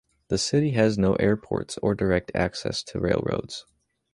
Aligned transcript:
The 0.29 0.39
city 0.39 0.71
has 0.71 0.97
no 0.97 1.13
airports 1.17 1.77
or 1.77 1.93
direct 1.93 2.31
access 2.33 2.81
to 2.85 2.99
railroads. 2.99 3.67